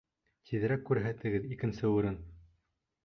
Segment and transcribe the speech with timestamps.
[0.51, 2.21] Тиҙерәк күрһәтегеҙ икенсе урын.